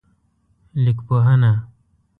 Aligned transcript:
لیکپوهنه 0.83 1.53